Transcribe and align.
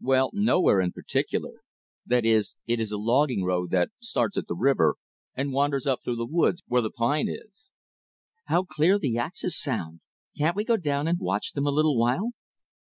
"Well, 0.00 0.30
nowhere 0.32 0.80
in 0.80 0.92
particular. 0.92 1.60
That 2.06 2.24
is, 2.24 2.56
it 2.66 2.80
is 2.80 2.92
a 2.92 2.96
logging 2.96 3.44
road 3.44 3.68
that 3.72 3.90
starts 4.00 4.38
at 4.38 4.46
the 4.46 4.54
river 4.54 4.96
and 5.34 5.52
wanders 5.52 5.86
up 5.86 6.00
through 6.02 6.16
the 6.16 6.24
woods 6.24 6.62
where 6.66 6.80
the 6.80 6.88
pine 6.90 7.28
is." 7.28 7.68
"How 8.46 8.62
clear 8.62 8.98
the 8.98 9.18
axes 9.18 9.60
sound. 9.60 10.00
Can't 10.38 10.56
we 10.56 10.64
go 10.64 10.78
down 10.78 11.06
and 11.06 11.18
watch 11.18 11.52
them 11.52 11.66
a 11.66 11.70
little 11.72 11.98
while?" 11.98 12.30